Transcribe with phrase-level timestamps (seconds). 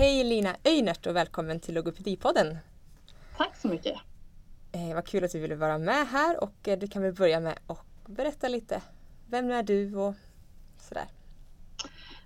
[0.00, 2.58] Hej Lina Öjnert och välkommen till Logopedipodden.
[3.36, 3.98] Tack så mycket.
[4.72, 7.40] Eh, vad kul att du ville vara med här och eh, du kan väl börja
[7.40, 8.82] med att berätta lite.
[9.30, 10.14] Vem är du och
[10.78, 11.04] sådär?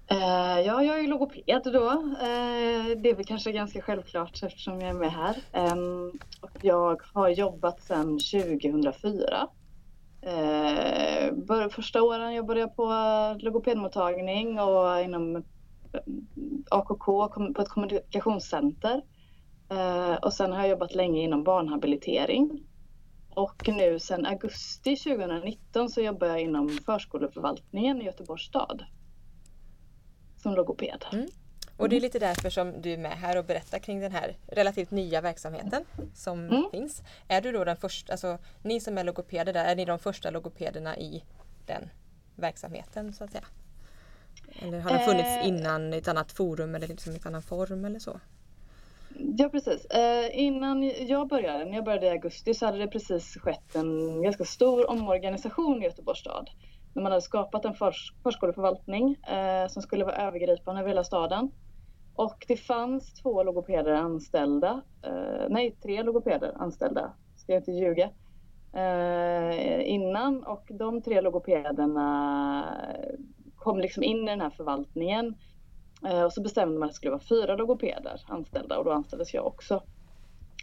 [0.07, 1.91] Eh, ja, jag är logoped då.
[1.91, 5.37] Eh, det är väl kanske ganska självklart eftersom jag är med här.
[5.53, 6.13] Ehm,
[6.63, 9.49] jag har jobbat sedan 2004.
[10.23, 12.87] Eh, första åren jobbade jag på
[13.39, 15.45] logopedmottagning och inom
[16.71, 19.03] AKK på ett kommunikationscenter.
[19.71, 22.67] Eh, och sen har jag jobbat länge inom barnhabilitering.
[23.35, 28.85] Och nu sedan augusti 2019 så jobbar jag inom förskoleförvaltningen i Göteborgs stad.
[30.37, 31.05] Som logoped.
[31.13, 31.27] Mm.
[31.77, 34.37] Och det är lite därför som du är med här och berättar kring den här
[34.47, 36.65] relativt nya verksamheten som mm.
[36.71, 37.03] finns.
[37.29, 40.31] Är du då den första, alltså ni som är logopeder där, är ni de första
[40.31, 41.25] logopederna i
[41.67, 41.91] den
[42.37, 43.45] verksamheten så att säga?
[44.59, 47.43] Eller har den funnits eh, innan i ett annat forum eller liksom i en annan
[47.43, 48.21] form eller så?
[49.17, 49.85] Ja precis.
[49.85, 54.23] Eh, innan jag började, när jag började i augusti så hade det precis skett en
[54.23, 56.51] ganska stor omorganisation i Göteborgs stad.
[56.95, 61.51] När man hade skapat en förs förskoleförvaltning eh, som skulle vara övergripande över hela staden.
[62.15, 64.83] Och det fanns två logopeder anställda.
[65.03, 67.13] Eh, nej, tre logopeder anställda.
[67.37, 68.11] Ska jag inte ljuga.
[68.73, 72.65] Eh, innan och de tre logopederna
[73.65, 75.35] kom liksom in i den här förvaltningen.
[76.07, 79.35] Eh, och så bestämde man att det skulle vara fyra logopeder anställda och då anställdes
[79.35, 79.83] jag också.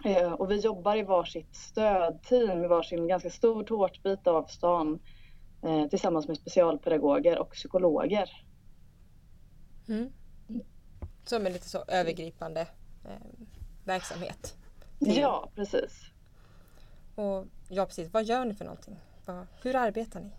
[0.05, 4.99] Eh, och vi jobbar i varsitt stödteam i varsin ganska stor tårtbit av stan
[5.63, 8.29] eh, tillsammans med specialpedagoger och psykologer.
[9.87, 10.11] Mm.
[11.25, 12.61] Som en lite så övergripande
[13.05, 13.45] eh,
[13.85, 14.57] verksamhet.
[14.99, 16.01] Ja, precis.
[17.15, 18.13] Och ja, precis.
[18.13, 18.99] Vad gör ni för någonting?
[19.61, 20.29] Hur arbetar ni?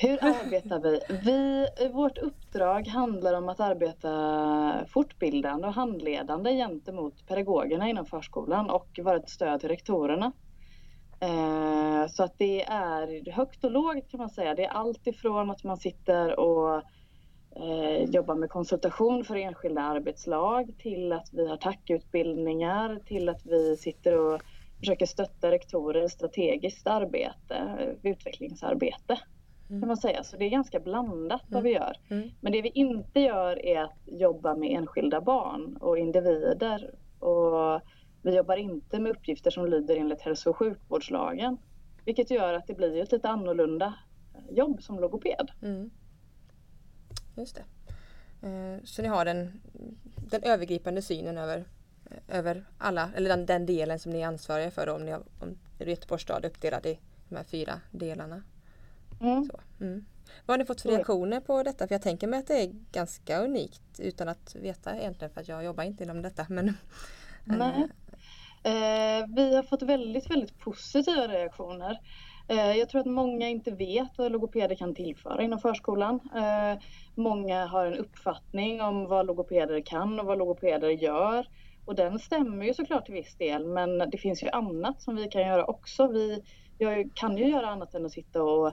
[0.00, 1.00] Hur arbetar vi?
[1.24, 1.68] vi?
[1.88, 9.16] Vårt uppdrag handlar om att arbeta fortbildande och handledande gentemot pedagogerna inom förskolan och vara
[9.16, 10.32] ett stöd till rektorerna.
[11.20, 14.54] Eh, så att det är högt och lågt kan man säga.
[14.54, 16.82] Det är allt ifrån att man sitter och
[17.56, 23.76] eh, jobbar med konsultation för enskilda arbetslag till att vi har tackutbildningar till att vi
[23.76, 24.40] sitter och
[24.78, 29.18] försöker stötta rektorer i strategiskt arbete, utvecklingsarbete
[29.68, 30.24] kan man säga.
[30.24, 31.82] Så det är ganska blandat vad vi mm.
[31.82, 31.96] gör.
[32.08, 32.30] Mm.
[32.40, 36.94] Men det vi inte gör är att jobba med enskilda barn och individer.
[37.18, 37.80] Och
[38.22, 41.56] vi jobbar inte med uppgifter som lyder enligt hälso och sjukvårdslagen.
[42.04, 43.94] Vilket gör att det blir ett lite annorlunda
[44.50, 45.50] jobb som logoped.
[45.62, 45.90] Mm.
[47.36, 47.64] Just det.
[48.46, 49.60] Eh, så ni har den,
[50.30, 51.64] den övergripande synen över,
[52.28, 55.58] över alla, eller den, den delen som ni är ansvariga för om, ni har, om
[55.78, 56.98] Göteborgs stad uppdelad i
[57.28, 58.42] de här fyra delarna.
[59.24, 59.50] Mm.
[59.80, 60.04] Mm.
[60.46, 61.86] Vad har ni fått för reaktioner på detta?
[61.88, 65.48] För jag tänker mig att det är ganska unikt utan att veta egentligen för att
[65.48, 66.46] jag jobbar inte inom detta.
[66.48, 66.76] Men,
[67.44, 67.88] Nej.
[68.62, 72.00] Eh, vi har fått väldigt, väldigt positiva reaktioner.
[72.48, 76.20] Eh, jag tror att många inte vet vad logopeder kan tillföra inom förskolan.
[76.36, 76.82] Eh,
[77.14, 81.48] många har en uppfattning om vad logopeder kan och vad logopeder gör.
[81.84, 85.28] Och den stämmer ju såklart till viss del men det finns ju annat som vi
[85.28, 86.06] kan göra också.
[86.06, 86.42] Vi
[86.78, 88.72] jag kan ju göra annat än att sitta och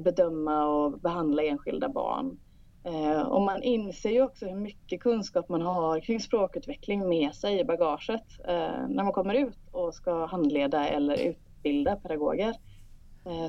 [0.00, 2.38] bedöma och behandla enskilda barn.
[2.84, 7.60] Eh, och man inser ju också hur mycket kunskap man har kring språkutveckling med sig
[7.60, 12.54] i bagaget eh, när man kommer ut och ska handleda eller utbilda pedagoger.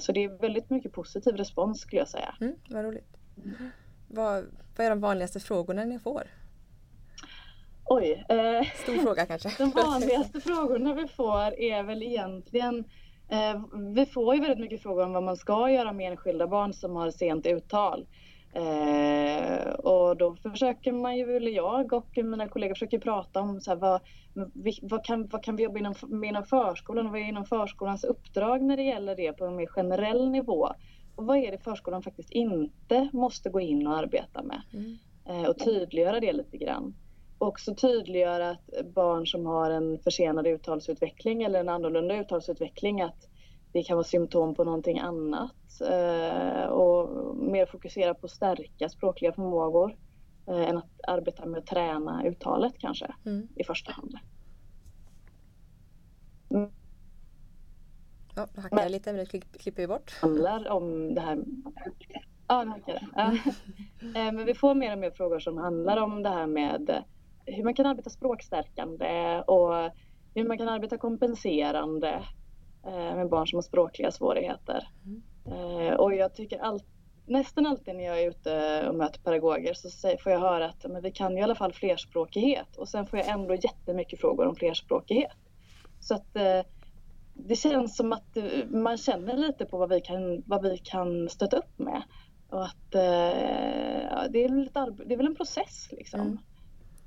[0.01, 2.35] Så det är väldigt mycket positiv respons skulle jag säga.
[2.41, 3.17] Mm, vad roligt.
[4.07, 4.45] Vad,
[4.77, 6.23] vad är de vanligaste frågorna ni får?
[7.85, 8.25] Oj.
[8.29, 9.49] Eh, Stor fråga kanske?
[9.57, 12.85] De vanligaste frågorna vi får är väl egentligen Eh,
[13.95, 16.95] vi får ju väldigt mycket frågor om vad man ska göra med enskilda barn som
[16.95, 18.05] har sent uttal.
[18.55, 23.71] Eh, och då försöker man ju, eller jag och mina kollegor försöker prata om så
[23.71, 24.01] här, vad,
[24.81, 27.11] vad, kan, vad kan vi jobba inom, med inom förskolan?
[27.11, 30.69] Vad är inom förskolans uppdrag när det gäller det på en mer generell nivå?
[31.15, 34.61] Och vad är det förskolan faktiskt inte måste gå in och arbeta med?
[34.73, 34.97] Mm.
[35.25, 36.93] Eh, och tydliggöra det lite grann
[37.37, 43.27] också tydliggöra att barn som har en försenad uttalsutveckling eller en annorlunda uttalsutveckling att
[43.71, 49.33] det kan vara symptom på någonting annat eh, och mer fokusera på att stärka språkliga
[49.33, 49.97] förmågor
[50.47, 53.47] eh, än att arbeta med att träna uttalet kanske mm.
[53.55, 54.13] i första hand.
[56.49, 56.69] Mm.
[58.35, 60.11] Nu hackar jag lite men det klipper vi bort.
[60.21, 61.43] handlar om det här
[62.47, 63.01] Ja, det.
[63.15, 63.37] Ja.
[64.15, 67.03] Eh, men vi får mer och mer frågor som handlar om det här med
[67.45, 69.91] hur man kan arbeta språkstärkande och
[70.35, 72.23] hur man kan arbeta kompenserande
[72.85, 74.87] eh, med barn som har språkliga svårigheter.
[75.05, 75.99] Mm.
[75.99, 76.85] Och jag tycker allt,
[77.25, 81.01] nästan alltid när jag är ute och möter pedagoger så får jag höra att men
[81.01, 84.55] vi kan ju i alla fall flerspråkighet och sen får jag ändå jättemycket frågor om
[84.55, 85.37] flerspråkighet.
[85.99, 86.61] Så att eh,
[87.33, 91.29] det känns som att eh, man känner lite på vad vi kan, vad vi kan
[91.29, 92.03] stöta upp med.
[92.49, 96.19] Och att eh, det, är lite det är väl en process liksom.
[96.19, 96.37] Mm.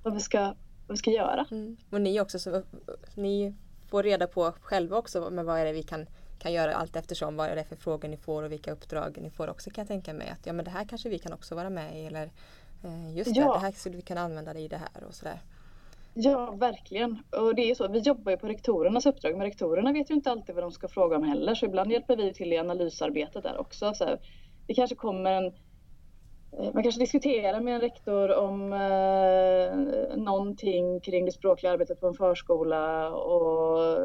[0.08, 0.54] Vad, vi ska, vad
[0.88, 1.46] vi ska göra.
[1.50, 1.76] Mm.
[1.90, 2.62] Och ni också, så,
[3.14, 3.54] ni
[3.90, 6.06] får reda på själva också med vad är det vi kan
[6.38, 9.30] kan göra allt eftersom vad det är för frågor ni får och vilka uppdrag ni
[9.30, 11.54] får också kan jag tänka mig att ja men det här kanske vi kan också
[11.54, 12.30] vara med i eller
[12.84, 15.40] eh, just det, det här skulle vi kunna använda det i det här och sådär.
[16.14, 17.22] Ja, verkligen.
[17.30, 20.30] Och det är så, vi jobbar ju på rektorernas uppdrag men rektorerna vet ju inte
[20.30, 23.58] alltid vad de ska fråga om heller så ibland hjälper vi till i analysarbetet där
[23.58, 23.94] också.
[23.94, 24.20] Så här,
[24.66, 25.52] det kanske kommer en
[26.50, 32.14] man kanske diskuterar med en rektor om eh, någonting kring det språkliga arbetet på en
[32.14, 33.98] förskola och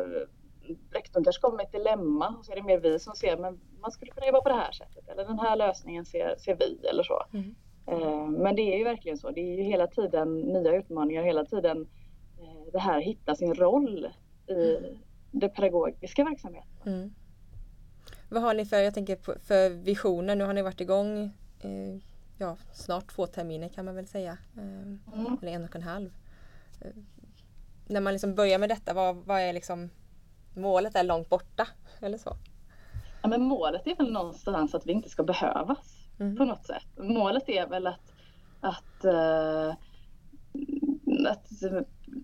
[0.91, 3.59] rektorn kanske kommer med ett dilemma och så är det mer vi som ser men
[3.81, 6.87] man skulle kunna jobba på det här sättet eller den här lösningen ser, ser vi
[6.89, 7.23] eller så.
[7.33, 7.55] Mm.
[7.85, 9.31] Eh, men det är ju verkligen så.
[9.31, 11.87] Det är ju hela tiden nya utmaningar, hela tiden
[12.39, 14.07] eh, det här hitta sin roll
[14.47, 14.97] i mm.
[15.31, 16.69] den pedagogiska verksamheten.
[16.85, 17.13] Mm.
[18.29, 20.35] Vad har ni för, jag tänker för visioner?
[20.35, 21.23] Nu har ni varit igång
[21.61, 22.01] eh,
[22.37, 24.37] ja, snart två terminer kan man väl säga.
[24.57, 25.37] Eh, mm.
[25.41, 26.09] Eller en och en halv.
[26.81, 26.91] Eh,
[27.87, 29.89] när man liksom börjar med detta, vad, vad är liksom
[30.55, 31.67] målet är långt borta
[32.01, 32.37] eller så?
[33.21, 36.37] Ja, men målet är väl någonstans att vi inte ska behövas mm.
[36.37, 36.87] på något sätt.
[36.97, 38.13] Målet är väl att,
[38.61, 39.73] att, uh,
[41.29, 41.47] att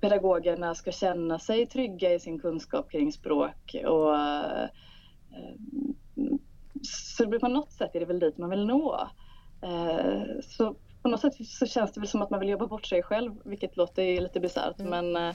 [0.01, 4.65] pedagogerna ska känna sig trygga i sin kunskap kring språk och uh,
[6.81, 9.09] så på något sätt är det väl dit man vill nå.
[9.63, 12.85] Uh, så på något sätt så känns det väl som att man vill jobba bort
[12.85, 15.11] sig själv, vilket låter lite bisarrt mm.
[15.13, 15.33] men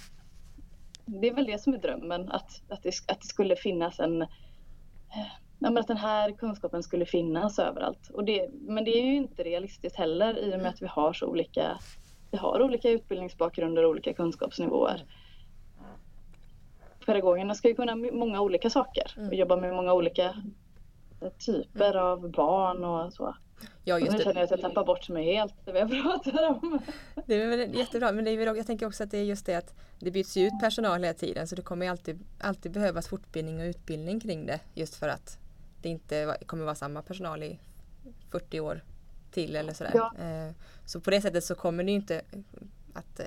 [1.06, 4.26] det är väl det som är drömmen, att, att, det, att det skulle finnas en
[5.58, 8.10] ja, att den här kunskapen skulle finnas överallt.
[8.10, 11.12] Och det, men det är ju inte realistiskt heller i och med att vi har
[11.12, 11.78] så olika,
[12.30, 15.04] vi har olika utbildningsbakgrunder och olika kunskapsnivåer.
[17.06, 19.38] Pedagogerna ska ju kunna många olika saker och mm.
[19.38, 20.34] jobba med många olika
[21.38, 23.34] typer av barn och så.
[23.84, 26.78] Ja, just nu känner jag att jag tappar bort mig helt det jag pratar om.
[27.26, 29.46] Det är väl jättebra men det är väl, jag tänker också att det är just
[29.46, 33.60] det att det byts ut personal hela tiden så det kommer alltid, alltid behövas fortbildning
[33.60, 35.38] och utbildning kring det just för att
[35.82, 37.58] det inte kommer vara samma personal i
[38.30, 38.80] 40 år
[39.30, 39.92] till eller sådär.
[39.94, 40.14] Ja.
[40.18, 40.52] Eh,
[40.86, 42.22] så på det sättet så kommer det inte
[42.94, 43.26] att eh,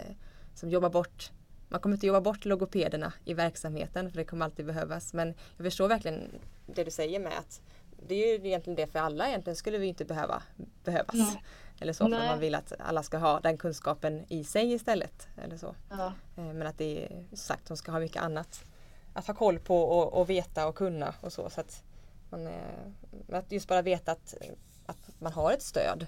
[0.54, 1.31] som jobba bort
[1.69, 5.13] man kommer inte jobba bort logopederna i verksamheten för det kommer alltid behövas.
[5.13, 7.62] Men jag förstår verkligen det du säger med att
[8.07, 9.27] det är ju egentligen det för alla.
[9.27, 10.44] Egentligen skulle vi inte behöva
[10.83, 11.15] behövas.
[11.15, 11.44] Nej.
[11.79, 15.27] Eller så, för man vill att alla ska ha den kunskapen i sig istället.
[15.44, 15.75] Eller så.
[15.89, 16.13] Ja.
[16.38, 18.63] Eh, men att det är sagt, de ska ha mycket annat
[19.13, 21.49] att ha koll på och, och veta och kunna och så.
[21.49, 21.83] så att
[22.29, 22.49] man,
[23.31, 24.35] att just bara veta att,
[24.85, 26.07] att man har ett stöd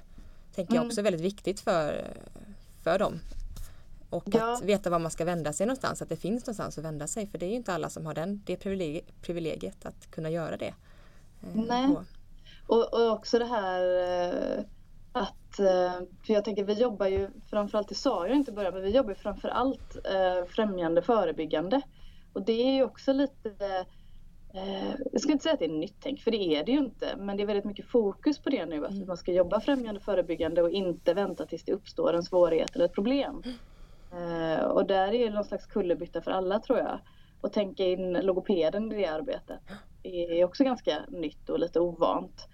[0.55, 0.87] tänker jag mm.
[0.87, 2.05] också är väldigt viktigt för,
[2.83, 3.19] för dem.
[4.09, 4.53] Och ja.
[4.53, 7.27] att veta var man ska vända sig någonstans, att det finns någonstans att vända sig.
[7.27, 8.55] För det är ju inte alla som har den, det
[9.21, 10.73] privilegiet att kunna göra det.
[11.43, 11.95] Eh, Nej.
[12.67, 14.63] Och, och, också det här eh,
[15.11, 18.73] att, eh, för jag tänker vi jobbar ju framförallt, det sa jag inte i början,
[18.73, 19.97] men vi jobbar framförallt
[20.47, 21.81] främjande förebyggande.
[22.33, 23.85] Och det är ju också lite
[25.11, 27.15] jag skulle inte säga att det är nytt tänk, för det är det ju inte.
[27.17, 29.07] Men det är väldigt mycket fokus på det nu, att mm.
[29.07, 32.93] man ska jobba främjande förebyggande och inte vänta tills det uppstår en svårighet eller ett
[32.93, 33.43] problem.
[34.11, 34.65] Mm.
[34.71, 36.99] och där är det någon slags kullerbytta för alla tror jag.
[37.41, 39.59] Och tänka in logopeden i det arbetet
[40.03, 42.47] är också ganska nytt och lite ovant.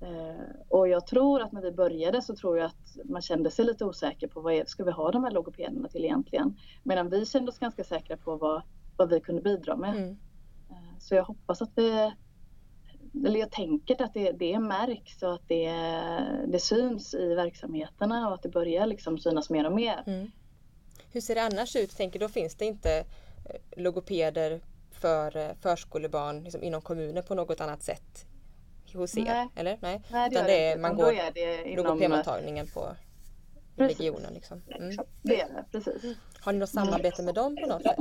[0.00, 3.64] Eh, och jag tror att när vi började så tror jag att man kände sig
[3.64, 6.56] lite osäker på vad är, ska vi ha de här logopederna till egentligen?
[6.82, 8.62] Medan vi kände oss ganska säkra på vad,
[8.96, 9.96] vad vi kunde bidra med.
[9.96, 10.16] Mm.
[10.70, 12.14] Eh, så jag hoppas att det
[13.26, 15.72] eller jag tänker att det, det märks och att det,
[16.46, 20.02] det syns i verksamheterna och att det börjar liksom synas mer och mer.
[20.06, 20.30] Mm.
[21.12, 21.96] Hur ser det annars ut?
[21.96, 24.60] Tänker då finns det inte eh, logopeder
[24.94, 28.26] för eh, förskolebarn liksom, inom kommunen på något annat sätt
[28.92, 29.24] hos er?
[29.24, 29.48] Nej.
[29.56, 29.78] Eller?
[29.82, 32.96] Nej, Nej det, Utan det är, man går logopedmottagningen på
[33.76, 34.00] precis.
[34.00, 34.34] regionen.
[34.34, 34.62] Liksom.
[34.68, 34.96] Mm.
[35.22, 36.16] Det är det, precis.
[36.40, 37.96] Har ni något samarbete med dem på något sätt?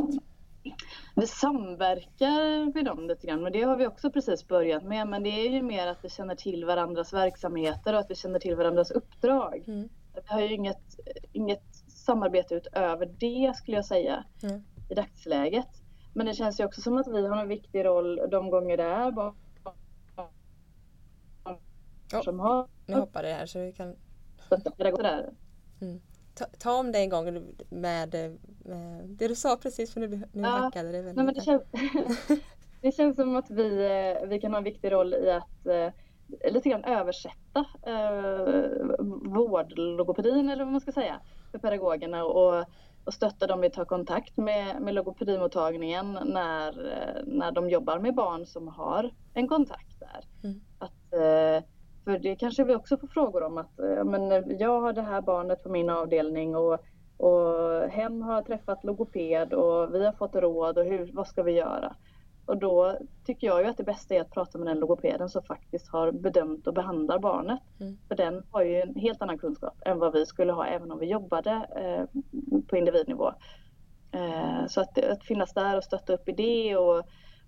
[1.16, 5.08] Vi samverkar med dem lite grann men det har vi också precis börjat med.
[5.08, 8.40] Men det är ju mer att vi känner till varandras verksamheter och att vi känner
[8.40, 9.64] till varandras uppdrag.
[9.68, 9.90] Mm.
[10.16, 11.00] Vi har ju inget,
[11.32, 14.64] inget samarbete utöver det skulle jag säga mm.
[14.90, 15.83] i dagsläget.
[16.14, 18.84] Men det känns ju också som att vi har en viktig roll de gånger det
[18.84, 19.34] är barn
[22.24, 22.68] som har...
[22.86, 23.96] Nu hoppade det här så vi kan...
[25.82, 26.02] Mm.
[26.36, 28.10] Ta, ta, om det en gång med, med,
[29.06, 31.16] det du sa precis för nu, nu ja, hackade det väldigt.
[31.16, 31.64] Nej, men det, känns,
[32.82, 33.70] det känns som att vi,
[34.28, 35.68] vi kan ha en viktig roll i att
[36.52, 41.20] lite grann översätta eh, vårdlogopedin eller vad man ska säga
[41.52, 42.66] för pedagogerna och,
[43.06, 46.74] och stötta dem i att ta kontakt med, med logopedimottagningen när,
[47.26, 50.26] när de jobbar med barn som har en kontakt där.
[50.44, 50.62] Mm.
[50.78, 51.70] Att, eh,
[52.04, 55.22] för det kanske vi också får frågor om att eh, men jag har det här
[55.22, 56.80] barnet på min avdelning och,
[57.18, 61.52] och hen har träffat logoped och vi har fått råd och hur, vad ska vi
[61.52, 61.96] göra?
[62.46, 65.44] Och då tycker jag ju att det bästa är att prata med den logopeden som
[65.44, 67.60] faktiskt har bedömt och behandlar barnet.
[67.80, 67.98] Mm.
[68.08, 71.00] För den har ju en helt annan kunskap än vad vi skulle ha även om
[71.00, 72.22] vi jobbade eh,
[72.68, 73.34] på individnivå.
[74.12, 77.04] Eh, så att, att finnas där och stötta upp i det och,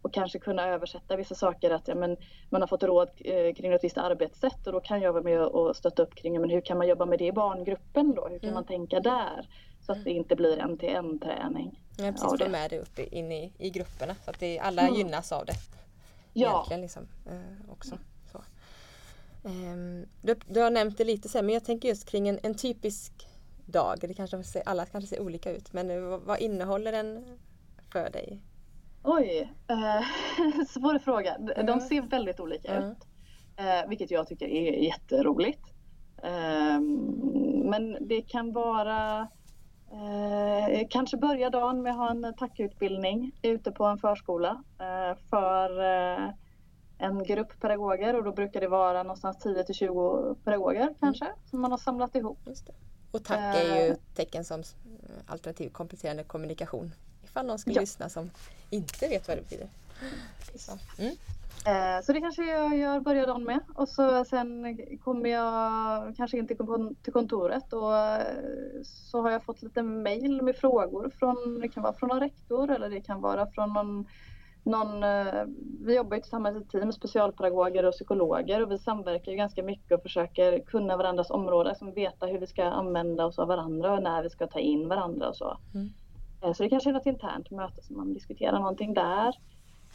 [0.05, 1.71] och kanske kunna översätta vissa saker.
[1.71, 2.17] Att ja, men
[2.49, 5.41] man har fått råd eh, kring ett visst arbetssätt och då kan jag vara med
[5.41, 8.27] och stötta upp kring men hur kan man jobba med det i barngruppen då?
[8.27, 8.53] Hur kan mm.
[8.53, 9.49] man tänka där?
[9.81, 11.79] Så att det inte blir en till en träning.
[11.97, 14.95] Ja, precis, få med det upp in i, i grupperna så att det, alla mm.
[14.95, 15.53] gynnas av det.
[16.33, 16.67] Ja.
[16.69, 17.97] Liksom, eh, också.
[18.31, 18.41] Så.
[19.43, 22.55] Um, du, du, har nämnt det lite sen men jag tänker just kring en, en
[22.55, 23.27] typisk
[23.65, 23.97] dag.
[24.01, 27.39] Det kanske ser, alla kanske ser olika ut men vad, vad innehåller den
[27.91, 28.41] för dig?
[29.05, 31.37] Oj, eh, svår fråga.
[31.37, 31.79] De mm.
[31.79, 32.91] ser väldigt olika mm.
[32.91, 32.97] ut.
[33.57, 35.61] Eh, vilket jag tycker är jätteroligt.
[36.23, 36.79] Eh,
[37.63, 39.27] men det kan vara
[39.91, 45.79] Eh, kanske börja dagen med att ha en tackutbildning ute på en förskola eh, för
[45.79, 46.29] eh,
[46.97, 50.95] en grupp pedagoger och då brukar det vara någonstans 10 till 20 pedagoger mm.
[50.99, 52.39] kanske som man har samlat ihop.
[53.11, 53.97] Och tack är ju eh.
[54.15, 54.63] tecken som
[55.27, 56.91] alternativ kompletterande kommunikation
[57.35, 57.81] ifall någon skulle ja.
[57.81, 58.29] lyssna som
[58.69, 59.67] inte vet vad det betyder.
[60.55, 60.71] Så.
[60.97, 61.15] Mm.
[61.67, 66.37] Eh, så det kanske jag gör, börjar dagen med och så sen kommer jag kanske
[66.37, 66.47] in
[67.03, 68.27] till kontoret och eh,
[68.83, 72.71] så har jag fått lite mail med frågor från, det kan vara från någon rektor
[72.71, 74.07] eller det kan vara från någon,
[74.63, 75.43] någon eh,
[75.85, 79.63] vi jobbar ju tillsammans i ett team, specialpedagoger och psykologer och vi samverkar ju ganska
[79.63, 83.93] mycket och försöker kunna varandras områden, som veta hur vi ska använda oss av varandra
[83.93, 85.57] och när vi ska ta in varandra och så.
[85.73, 85.93] Mm.
[86.45, 89.35] Eh, så det kanske är något internt möte som man diskuterar någonting där.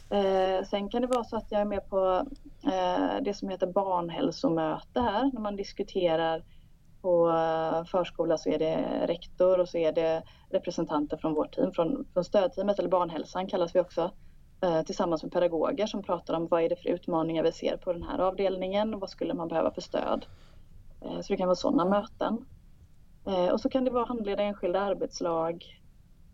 [0.09, 2.25] Eh, sen kan det vara så att jag är med på
[2.63, 6.43] eh, det som heter barnhälsomöte här när man diskuterar
[7.01, 11.71] på eh, förskola så är det rektor och så är det representanter från vårt team,
[11.71, 14.11] från, från stödteamet eller barnhälsan kallas vi också,
[14.61, 17.93] eh, tillsammans med pedagoger som pratar om vad är det för utmaningar vi ser på
[17.93, 20.25] den här avdelningen och vad skulle man behöva för stöd.
[21.01, 22.45] Eh, så det kan vara sådana möten.
[23.51, 25.80] Och så kan det vara handleda enskilda arbetslag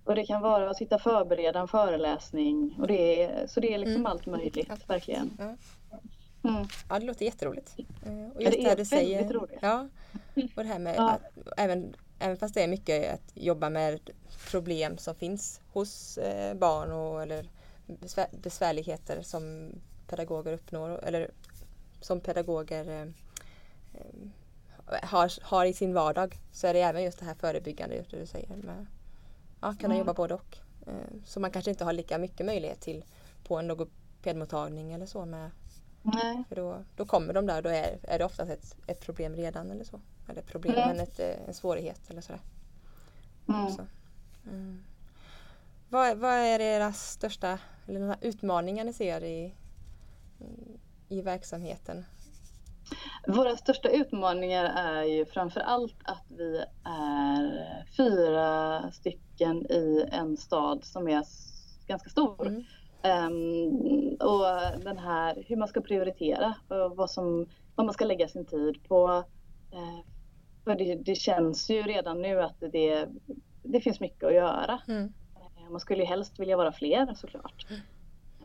[0.07, 2.75] och det kan vara att sitta och förbereda en föreläsning.
[2.79, 4.05] Och det är, så det är liksom mm.
[4.05, 4.89] allt möjligt, Absolut.
[4.89, 5.37] verkligen.
[5.39, 5.55] Ja.
[6.49, 6.67] Mm.
[6.89, 7.75] ja, det låter jätteroligt.
[8.05, 9.59] Eh, och just ja, det, är det du säger, roligt.
[9.61, 9.87] Ja,
[10.35, 11.09] och det här med ja.
[11.09, 11.21] att
[11.57, 13.99] även, även fast det är mycket att jobba med
[14.51, 17.49] problem som finns hos eh, barn och eller
[17.85, 19.71] besvär, besvärligheter som
[20.07, 21.31] pedagoger uppnår eller
[22.01, 23.07] som pedagoger eh,
[25.01, 28.25] har, har i sin vardag så är det även just det här förebyggande, det du
[28.25, 28.85] säger med
[29.61, 29.97] ja, kunna mm.
[29.97, 30.57] jobba både och.
[30.87, 30.93] Eh,
[31.25, 33.05] så man kanske inte har lika mycket möjlighet till
[33.43, 35.25] på en logopedmottagning eller så.
[35.25, 35.51] Med,
[36.01, 36.43] Nej.
[36.49, 39.35] För då, då kommer de där och då är, är det oftast ett, ett problem
[39.35, 39.99] redan eller så.
[40.29, 40.87] Eller problem mm.
[40.87, 42.41] men ett, eh, en svårighet eller sådär.
[43.47, 43.71] Mm.
[43.71, 43.85] Så.
[44.49, 44.83] Mm.
[45.89, 49.53] Vad, vad är era största eller utmaningar ni ser i,
[51.09, 52.05] i verksamheten?
[53.27, 60.83] Våra största utmaningar är ju framför allt att vi är fyra stycken i en stad
[60.83, 61.23] som är
[61.87, 62.47] ganska stor.
[62.47, 62.63] Mm.
[63.03, 64.45] Um, och
[64.83, 68.83] den här hur man ska prioritera och vad, som, vad man ska lägga sin tid
[68.87, 69.23] på.
[69.73, 69.99] Uh,
[70.63, 73.07] för det, det, känns ju redan nu att det,
[73.63, 74.81] det finns mycket att göra.
[74.87, 75.03] Mm.
[75.03, 77.65] Uh, man skulle ju helst vilja vara fler såklart.
[77.69, 77.81] Mm.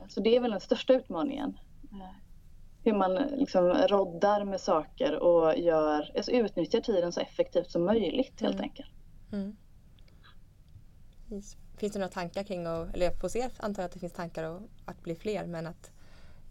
[0.08, 1.58] Så det är väl den största utmaningen.
[1.92, 2.31] Uh,
[2.84, 8.40] hur man liksom roddar med saker och gör, alltså utnyttjar tiden så effektivt som möjligt
[8.40, 8.64] helt mm.
[8.64, 8.90] enkelt.
[9.32, 9.56] Mm.
[11.76, 14.44] Finns det några tankar kring, att, eller hos er antar jag att det finns tankar
[14.44, 15.92] att, att bli fler men att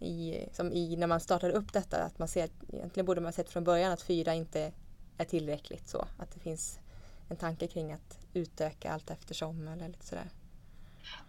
[0.00, 3.50] i, som i, när man startar upp detta att man ser, egentligen borde man sett
[3.50, 4.72] från början att fyra inte
[5.18, 6.80] är tillräckligt så att det finns
[7.28, 10.30] en tanke kring att utöka allt eftersom eller lite sådär.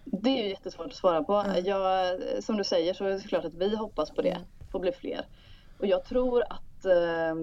[0.05, 1.33] Det är ju jättesvårt att svara på.
[1.35, 1.65] Mm.
[1.65, 4.41] Jag, som du säger så är det klart att vi hoppas på det.
[4.73, 5.25] Får bli fler.
[5.79, 7.35] Och jag tror att eh,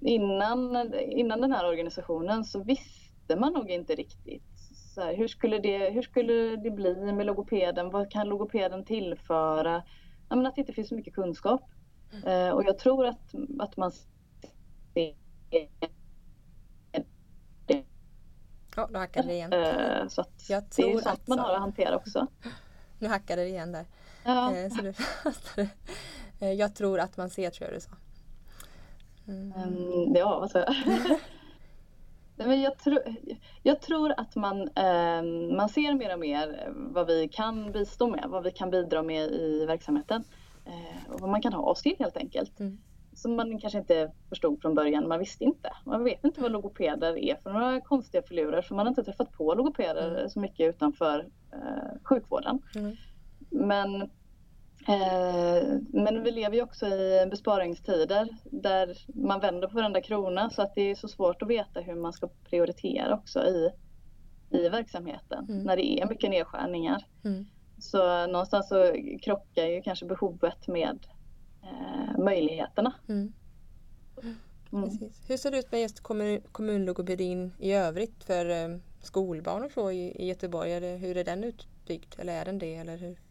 [0.00, 4.54] innan, innan den här organisationen så visste man nog inte riktigt
[5.00, 7.90] här, hur, skulle det, hur skulle det bli med logopeden?
[7.90, 9.82] Vad kan logopeden tillföra?
[10.28, 11.62] Ja, men att det inte finns så mycket kunskap.
[12.12, 12.48] Mm.
[12.48, 15.14] Eh, och jag tror att, att man ser
[18.76, 19.52] Ja, då hackade det igen.
[19.52, 22.26] Eh, så att jag tror det är sånt man har att hantera också.
[22.98, 23.86] Nu hackade det igen där.
[24.24, 24.56] Ja.
[24.56, 24.88] Eh, så du
[25.62, 25.68] Eh,
[26.38, 27.90] jag tror att man ser tror jag du sa.
[29.28, 29.52] Mm.
[29.56, 30.74] Um, ja, vad sa jag?
[32.46, 32.98] Men jag, tro,
[33.62, 35.22] jag tror att man, eh,
[35.56, 39.30] man ser mer och mer vad vi kan bistå med, vad vi kan bidra med
[39.30, 40.24] i verksamheten.
[40.64, 42.60] Eh, och vad man kan ha oss till helt enkelt.
[42.60, 42.78] Mm.
[43.12, 45.72] Som man kanske inte förstod från början, man visste inte.
[45.84, 49.32] Man vet inte vad logopeder är för några konstiga filurer för man har inte träffat
[49.32, 50.28] på logopeder mm.
[50.28, 52.62] så mycket utanför eh, sjukvården.
[52.74, 52.96] Mm.
[53.50, 54.08] Men Eh,
[55.92, 60.74] men vi lever ju också i besparingstider där man vänder på varenda krona så att
[60.74, 63.70] det är så svårt att veta hur man ska prioritera också i,
[64.50, 65.62] i verksamheten mm.
[65.62, 67.06] när det är mycket nedskärningar.
[67.24, 67.46] Mm.
[67.78, 71.06] Så någonstans så krockar ju kanske behovet med
[71.62, 72.94] eh, möjligheterna.
[73.08, 73.32] Mm.
[74.72, 74.90] mm.
[75.28, 79.90] Hur ser det ut med just kommun, kommunlogopedin i övrigt för eh, skolbarn och så
[79.90, 80.72] i, i Göteborg?
[80.72, 82.74] Är det, hur är den utbyggd eller är den det?
[82.74, 83.23] Eller hur?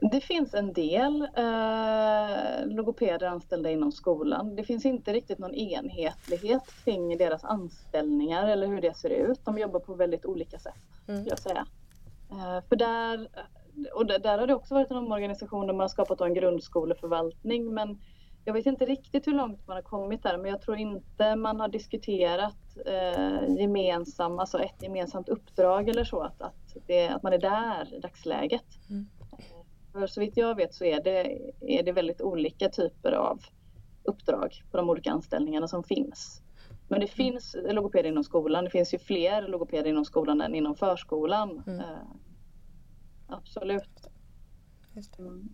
[0.00, 4.56] Det finns en del eh, logopeder anställda inom skolan.
[4.56, 9.44] Det finns inte riktigt någon enhetlighet kring deras anställningar eller hur det ser ut.
[9.44, 11.24] De jobbar på väldigt olika sätt, mm.
[11.26, 11.66] jag säga.
[12.30, 13.28] Eh, för där,
[13.94, 17.98] och där har det också varit en omorganisation där man har skapat en grundskoleförvaltning men
[18.44, 21.60] jag vet inte riktigt hur långt man har kommit där men jag tror inte man
[21.60, 26.20] har diskuterat eh, gemensam, alltså ett gemensamt uppdrag eller så.
[26.20, 28.64] Att, att, det, att man är där i dagsläget.
[28.90, 29.06] Mm.
[29.92, 33.40] För så vitt jag vet så är det, är det väldigt olika typer av
[34.04, 36.42] uppdrag på de olika anställningarna som finns.
[36.88, 37.32] Men det mm.
[37.32, 38.64] finns logopeder inom skolan.
[38.64, 41.62] Det finns ju fler logopeder inom skolan än inom förskolan.
[41.66, 41.80] Mm.
[41.80, 41.86] Uh,
[43.28, 44.08] absolut.
[45.18, 45.50] Mm.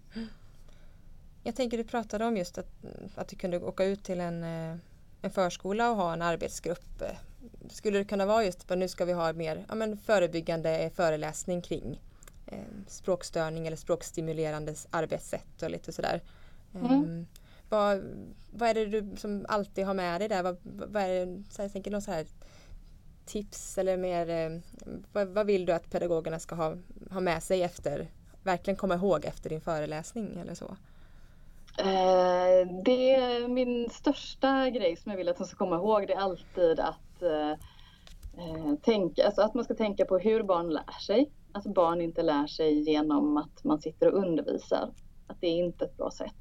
[1.43, 4.77] Jag tänker du pratade om just att, att du kunde åka ut till en, eh,
[5.23, 7.03] en förskola och ha en arbetsgrupp.
[7.69, 11.63] Skulle det kunna vara just att nu ska vi ha mer ja, men förebyggande föreläsning
[11.63, 12.08] kring eh,
[12.87, 16.23] språkstörning eller språkstimulerande arbetssätt och lite sådär.
[16.75, 16.93] Mm.
[16.93, 17.27] Um,
[17.69, 18.03] vad,
[18.53, 20.43] vad är det du som alltid har med dig där?
[20.43, 22.27] Vad, vad är det, så jag tänker någon så här
[23.27, 24.61] tips eller mer eh,
[25.13, 26.75] vad, vad, vill du att pedagogerna ska ha,
[27.11, 28.09] ha med sig efter,
[28.43, 30.77] verkligen komma ihåg efter din föreläsning eller så?
[31.79, 36.13] Eh, det är min största grej som jag vill att de ska komma ihåg det
[36.13, 41.01] är alltid att eh, eh tänka, alltså att man ska tänka på hur barn lär
[41.01, 44.91] sig att barn inte lär sig genom att man sitter och undervisar.
[45.27, 46.35] Att det är inte ett bra sätt.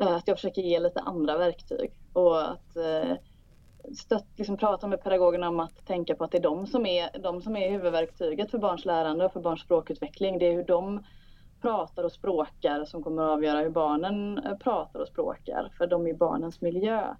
[0.00, 3.16] Eh, att jag försöker ge lite andra verktyg och att eh,
[3.94, 7.18] stött, liksom prata med pedagogerna om att tänka på att det är de som är,
[7.18, 10.38] de som är huvudverktyget för barns lärande och för barns språkutveckling.
[10.38, 11.04] Det är hur de
[11.60, 16.06] pratar och språkar som kommer att avgöra hur barnen eh, pratar och språkar, för de
[16.06, 17.14] är barnens miljö.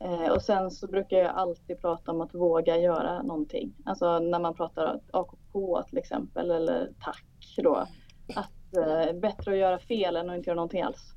[0.00, 3.74] Eh, och sen så brukar jag alltid prata om att våga göra någonting.
[3.84, 7.86] Alltså när man pratar AKK till exempel eller tack då.
[8.34, 11.14] Att eh, bättre att göra fel än att inte göra någonting alls.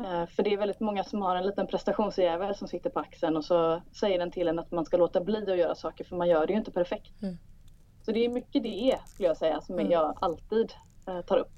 [0.00, 3.36] Eh, för det är väldigt många som har en liten prestationsjävel som sitter på axeln
[3.36, 6.16] och så säger den till en att man ska låta bli att göra saker för
[6.16, 7.22] man gör det ju inte perfekt.
[7.22, 7.36] Mm.
[8.02, 9.90] Så det är mycket det skulle jag säga som mm.
[9.92, 10.72] jag alltid
[11.06, 11.52] eh, tar upp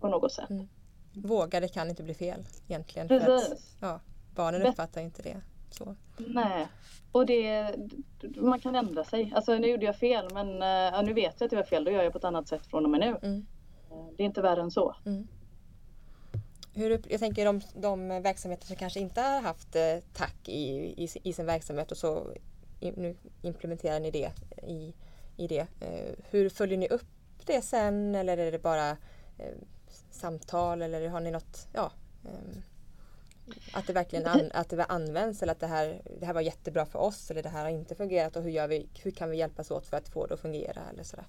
[0.00, 0.50] på något sätt.
[0.50, 0.68] Mm.
[1.14, 3.08] Våga, det kan inte bli fel egentligen.
[3.08, 3.52] Precis.
[3.52, 4.00] Att, ja,
[4.34, 5.40] barnen uppfattar inte det.
[5.70, 5.96] Så.
[6.16, 6.68] Nej,
[7.12, 7.74] och det,
[8.36, 9.32] man kan ändra sig.
[9.34, 11.84] Alltså nu gjorde jag fel men eh, ja, nu vet jag att det var fel.
[11.84, 13.16] Då gör jag på ett annat sätt från och med nu.
[13.22, 13.46] Mm.
[13.90, 14.96] Eh, det är inte värre än så.
[15.06, 15.26] Mm.
[16.74, 20.62] Hur, jag tänker de, de verksamheter som kanske inte har haft eh, tack i,
[21.04, 22.34] i, i, sin verksamhet och så
[22.80, 24.94] nu implementerar ni det i,
[25.36, 25.66] i det.
[25.80, 27.06] Eh, hur följer ni upp
[27.46, 28.90] det sen eller är det bara
[29.38, 29.54] eh,
[30.10, 31.92] samtal eller har ni något ja,
[32.24, 32.62] eh,
[33.72, 36.86] att det verkligen an, att det används eller att det här, det här var jättebra
[36.86, 39.36] för oss eller det här har inte fungerat och hur, gör vi, hur kan vi
[39.36, 41.24] hjälpas åt för att få det att fungera eller sådär?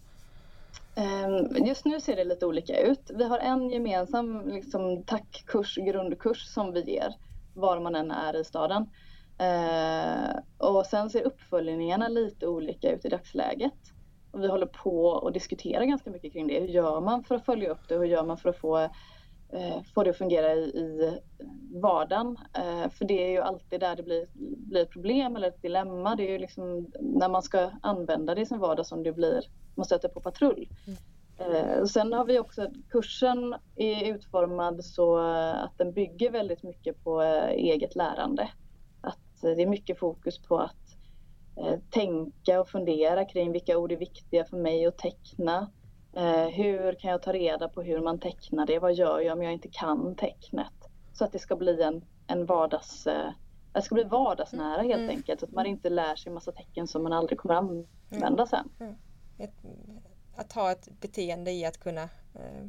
[0.96, 3.12] Ehm, just nu ser det lite olika ut.
[3.14, 7.16] Vi har en gemensam liksom, tackkurs, grundkurs som vi ger
[7.54, 8.90] var man än är i staden.
[9.38, 13.74] Ehm, och sen ser uppföljningarna lite olika ut i dagsläget.
[14.32, 16.60] Och vi håller på och diskuterar ganska mycket kring det.
[16.60, 17.98] Hur gör man för att följa upp det?
[17.98, 18.90] Hur gör man för att få
[19.54, 21.20] Eh, få det att fungera i, i
[21.82, 22.38] vardagen.
[22.54, 24.28] Eh, för det är ju alltid där det blir,
[24.68, 26.16] blir ett problem eller ett dilemma.
[26.16, 29.42] Det är ju liksom när man ska använda det i sin vardag som det blir,
[29.76, 30.70] man stöter på patrull.
[30.88, 31.88] Mm.
[31.88, 35.18] Sen har vi också, kursen är utformad så
[35.54, 38.50] att den bygger väldigt mycket på eget lärande.
[39.02, 40.76] Att det är mycket fokus på att
[41.90, 45.72] tänka och fundera kring vilka ord är viktiga för mig att teckna
[46.54, 48.80] hur kan jag ta reda på hur man tecknar det?
[48.80, 50.74] Vad gör jag om jag inte kan tecknet?
[51.14, 53.08] Så att det ska bli en, en vardags...
[53.08, 53.32] Eh,
[53.74, 55.10] det ska bli vardagsnära helt mm.
[55.10, 55.40] enkelt.
[55.40, 58.70] Så att man inte lär sig massa tecken som man aldrig kommer använda sen.
[58.80, 58.96] Mm.
[59.38, 59.54] Ett,
[60.36, 62.68] att ha ett beteende i att kunna eh,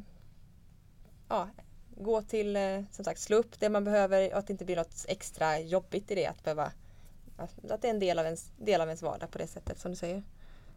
[1.29, 1.47] ja,
[1.97, 4.75] gå till, eh, som sagt, slå upp det man behöver och att det inte blir
[4.75, 6.71] något extra jobbigt i det att behöva
[7.37, 9.79] att, att det är en del av, ens, del av ens vardag på det sättet
[9.79, 10.23] som du säger.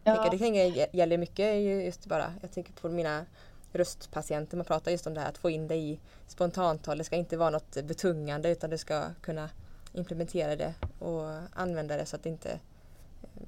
[0.07, 0.29] Ja.
[0.29, 3.25] Tänker, det gäller mycket just bara, jag tänker på mina
[3.73, 6.97] röstpatienter, man pratar just om det här att få in det i spontantal.
[6.97, 9.49] Det ska inte vara något betungande utan du ska kunna
[9.93, 12.59] implementera det och använda det så att det inte eh,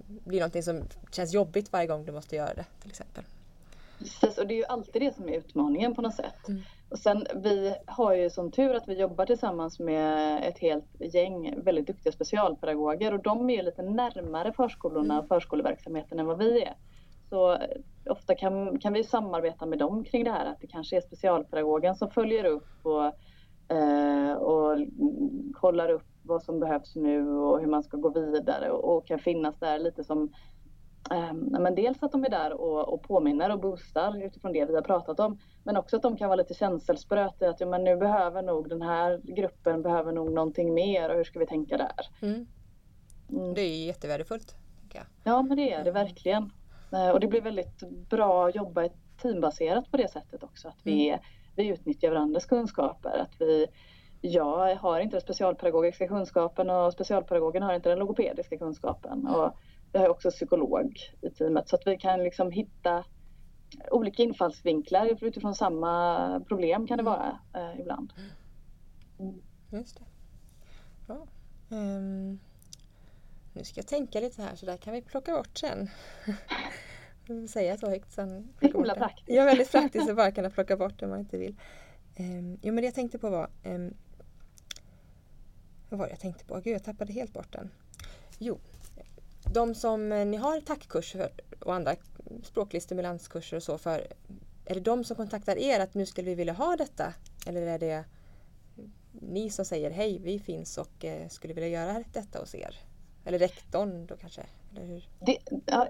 [0.07, 3.23] blir någonting som känns jobbigt varje gång du måste göra det till exempel.
[3.99, 6.47] Precis, och det är ju alltid det som är utmaningen på något sätt.
[6.47, 6.61] Mm.
[6.89, 11.63] Och sen vi har ju som tur att vi jobbar tillsammans med ett helt gäng
[11.63, 15.27] väldigt duktiga specialpedagoger och de är ju lite närmare förskolorna och mm.
[15.27, 16.73] förskoleverksamheten än vad vi är.
[17.29, 17.59] Så eh,
[18.05, 21.95] ofta kan, kan vi samarbeta med dem kring det här att det kanske är specialpedagogen
[21.95, 23.05] som följer upp och,
[23.75, 24.77] eh, och
[25.53, 29.19] kollar upp vad som behövs nu och hur man ska gå vidare och, och kan
[29.19, 30.33] finnas där lite som
[31.11, 34.75] eh, men dels att de är där och, och påminner och boostar utifrån det vi
[34.75, 35.39] har pratat om.
[35.63, 38.69] Men också att de kan vara lite känselspröt i att ja, men nu behöver nog
[38.69, 42.27] den här gruppen behöver nog någonting mer och hur ska vi tänka där?
[42.27, 42.47] Mm.
[43.29, 43.53] Mm.
[43.53, 44.55] Det är jättevärdefullt.
[45.23, 46.51] Ja men det är det verkligen.
[46.93, 48.89] Eh, och det blir väldigt bra att jobba
[49.21, 50.67] teambaserat på det sättet också.
[50.67, 51.19] Att vi, mm.
[51.55, 53.19] vi utnyttjar varandras kunskaper.
[53.19, 53.67] Att vi,
[54.21, 59.27] jag har inte den specialpedagogiska kunskapen och specialpedagogen har inte den logopediska kunskapen.
[59.27, 59.51] Och
[59.91, 63.03] jag har också psykolog i teamet så att vi kan liksom hitta
[63.91, 67.13] olika infallsvinklar utifrån samma problem kan det mm.
[67.13, 68.13] vara eh, ibland.
[69.19, 69.41] Mm.
[69.71, 70.05] Just det.
[71.07, 71.27] Bra.
[71.69, 72.39] Um,
[73.53, 75.89] nu ska jag tänka lite här så där kan vi plocka bort sen.
[77.49, 78.53] säga så högt sen.
[78.61, 79.29] Himla praktiskt.
[79.29, 81.55] Ja, väldigt praktiskt att bara kunna plocka bort det man inte vill.
[82.19, 83.93] Um, jo, men det jag tänkte på var um,
[85.89, 86.55] Vad var det jag tänkte på?
[86.55, 87.69] Gud, jag tappade helt bort den.
[88.39, 88.59] Jo,
[89.53, 91.95] de som ni har tackkurser och andra
[92.43, 94.07] språklig stimulanskurser och så för
[94.65, 97.13] är det de som kontaktar er att nu skulle vi vilja ha detta?
[97.47, 98.05] Eller är det
[99.11, 102.75] ni som säger hej, vi finns och eh, skulle vilja göra detta hos er?
[103.25, 104.41] Eller rektorn då kanske?
[104.71, 105.09] Eller hur?
[105.19, 105.87] Det, ja,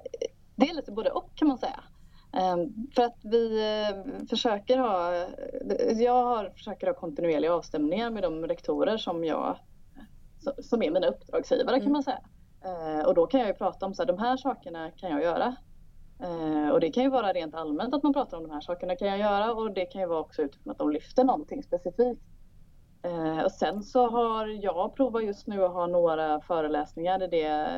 [0.56, 1.84] det är lite både och kan man säga.
[2.32, 5.28] Um, för att vi uh, försöker ha,
[5.98, 9.58] jag har, försöker ha kontinuerliga avstämningar med de rektorer som jag,
[10.58, 11.86] som är mina uppdragsgivare mm.
[11.86, 12.22] kan man säga.
[12.66, 15.24] Eh, och då kan jag ju prata om så här, de här sakerna kan jag
[15.24, 15.56] göra.
[16.20, 18.96] Eh, och det kan ju vara rent allmänt att man pratar om de här sakerna
[18.96, 22.22] kan jag göra och det kan ju vara också utifrån att de lyfter någonting specifikt.
[23.04, 27.70] Eh, och sen så har jag provat just nu att ha några föreläsningar i det,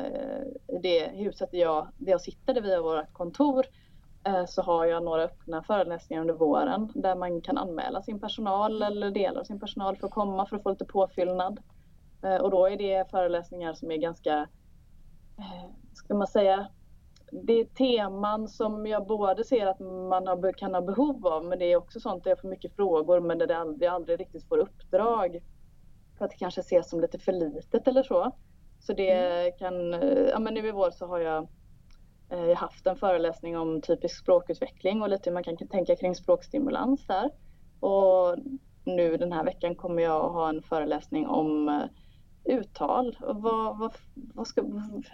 [0.68, 3.66] i det huset där jag, där jag sitter, där vi har kontor.
[4.24, 8.82] Eh, så har jag några öppna föreläsningar under våren där man kan anmäla sin personal
[8.82, 11.60] eller delar av sin personal för att komma för att få lite påfyllnad.
[12.22, 14.46] Eh, och då är det föreläsningar som är ganska, eh,
[15.92, 16.68] ska man säga,
[17.32, 21.72] det är teman som jag både ser att man kan ha behov av men det
[21.72, 24.58] är också sånt där jag får mycket frågor men där det aldrig, aldrig riktigt får
[24.58, 25.42] uppdrag.
[26.18, 28.32] För att det kanske ses som lite för litet eller så.
[28.80, 29.52] Så det mm.
[29.58, 29.92] kan,
[30.28, 31.48] ja men nu i vår så har jag
[32.30, 37.06] eh, haft en föreläsning om typisk språkutveckling och lite hur man kan tänka kring språkstimulans
[37.06, 37.30] där.
[37.80, 38.36] Och
[38.84, 41.82] nu den här veckan kommer jag att ha en föreläsning om eh,
[42.44, 43.16] uttal.
[43.20, 44.62] Och vad, vad, vad ska,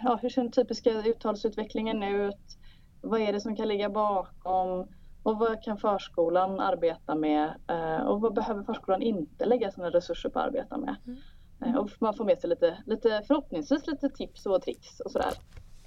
[0.03, 2.57] ja, hur ser den typiska uttalsutvecklingen ut?
[3.01, 4.87] Vad är det som kan ligga bakom?
[5.23, 7.53] Och vad kan förskolan arbeta med?
[7.67, 10.95] Eh, och vad behöver förskolan inte lägga sina resurser på att arbeta med?
[11.05, 11.19] Mm.
[11.65, 15.33] Eh, och man får med sig lite, lite, förhoppningsvis lite tips och tricks och sådär.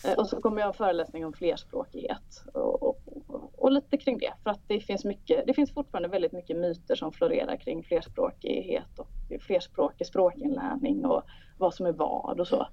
[0.05, 3.01] Eh, och så kommer jag ha en föreläsning om flerspråkighet och, och,
[3.33, 4.33] och, lite kring det.
[4.42, 8.99] För att det finns, mycket, det finns fortfarande väldigt mycket myter som florerar kring flerspråkighet
[8.99, 9.09] och
[9.40, 11.23] flerspråkig språkinlärning och
[11.59, 12.66] vad som är vad och så.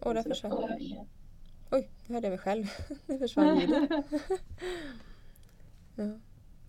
[0.00, 0.52] Och där försvann
[1.70, 2.66] Oj, nu hörde jag mig själv.
[3.06, 3.90] Nu försvann ljudet.
[5.96, 6.18] ja.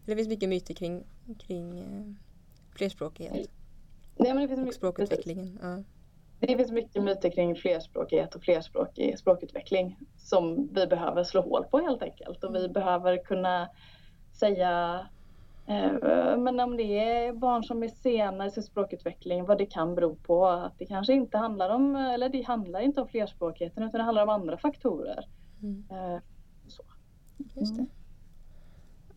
[0.06, 1.04] Det finns mycket myter kring,
[1.40, 2.14] kring eh,
[2.76, 3.52] flerspråkighet.
[4.16, 5.60] Nej, men det finns och språkutvecklingen.
[5.62, 5.84] Ja.
[6.48, 11.80] Det finns mycket myter kring flerspråkighet och flerspråkig språkutveckling som vi behöver slå hål på
[11.80, 12.44] helt enkelt.
[12.44, 12.74] Och vi mm.
[12.74, 13.70] behöver kunna
[14.34, 15.00] säga
[15.68, 19.96] eh, men om det är barn som är sena i sin språkutveckling, vad det kan
[19.96, 20.46] bero på.
[20.48, 24.24] Att det kanske inte handlar om, eller det handlar inte om flerspråkigheten utan det handlar
[24.24, 25.28] om andra faktorer.
[25.62, 25.86] Mm.
[25.92, 26.22] Eh,
[26.68, 26.84] så.
[27.38, 27.82] Just det.
[27.82, 27.92] Mm.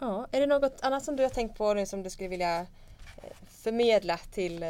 [0.01, 2.61] Ja, är det något annat som du har tänkt på nu som du skulle vilja
[2.61, 4.65] eh, förmedla till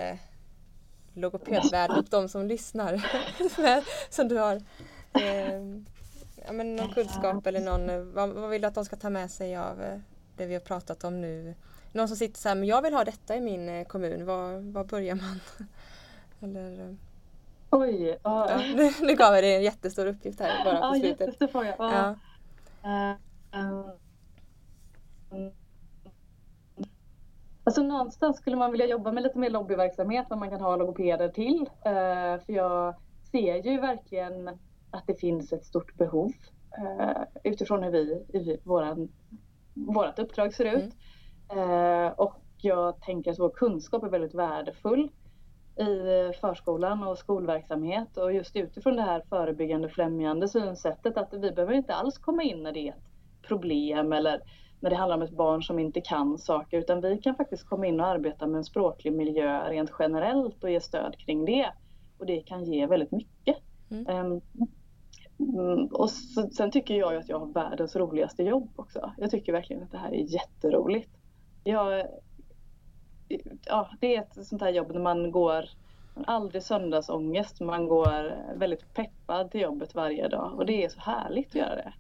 [1.17, 3.03] logopedvärlden och de som lyssnar.
[4.11, 4.55] som du har
[5.13, 5.61] eh,
[6.47, 9.31] ja, men någon kunskap eller någon, vad, vad, vill du att de ska ta med
[9.31, 9.99] sig av eh,
[10.37, 11.55] det vi har pratat om nu?
[11.93, 14.73] Någon som sitter så här, men jag vill ha detta i min eh, kommun, var,
[14.73, 15.41] var börjar man?
[16.41, 16.95] eller, eh,
[17.71, 18.19] Oj!
[18.23, 21.21] Ja, nu, nu gav jag dig en jättestor uppgift här bara på ja, slutet.
[21.21, 21.75] Jättestor fråga.
[21.79, 22.15] Ja.
[22.85, 23.91] Uh,
[25.31, 25.51] um,
[27.67, 31.29] Alltså någonstans skulle man vilja jobba med lite mer lobbyverksamhet vad man kan ha logopeder
[31.29, 31.61] till.
[31.61, 32.95] Uh, för jag
[33.31, 34.49] ser ju verkligen
[34.91, 36.33] att det finns ett stort behov
[36.79, 39.09] uh, utifrån hur vi, i våran,
[39.75, 40.95] vårat uppdrag ser ut.
[41.49, 41.71] Mm.
[41.71, 45.11] Uh, och jag tänker att vår kunskap är väldigt värdefull
[45.77, 51.75] i förskolan och skolverksamhet och just utifrån det här förebyggande främjande synsättet att vi behöver
[51.75, 54.43] inte alls komma in när det är ett problem eller
[54.81, 57.87] när det handlar om ett barn som inte kan saker utan vi kan faktiskt komma
[57.87, 61.73] in och arbeta med en språklig miljö rent generellt och ge stöd kring det.
[62.19, 63.57] Och det kan ge väldigt mycket.
[63.91, 64.41] Mm.
[65.49, 69.13] Um, och så, sen tycker jag att jag har världens roligaste jobb också.
[69.17, 71.11] Jag tycker verkligen att det här är jätteroligt.
[71.65, 72.07] Jag,
[73.67, 75.65] ja, det är ett sånt här jobb när man går
[76.27, 77.61] aldrig söndagsångest.
[77.61, 81.75] Man går väldigt peppad till jobbet varje dag och det är så härligt att göra
[81.75, 81.93] det.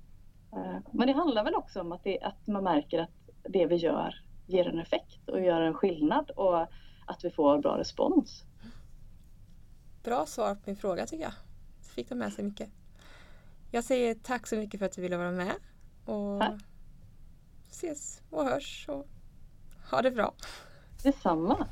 [0.52, 3.11] Eh, men det handlar väl också om att, det, att man märker att
[3.42, 4.14] det vi gör
[4.46, 6.61] ger en effekt och gör en skillnad och
[7.06, 8.44] att vi får bra respons.
[10.02, 11.32] Bra svar på min fråga tycker jag.
[11.94, 12.70] Fick de med sig mycket.
[13.70, 15.52] Jag säger tack så mycket för att du ville vara med.
[16.04, 16.62] Och tack.
[17.70, 19.06] ses och hörs och
[19.90, 20.35] ha det bra.
[21.02, 21.66] Detsamma.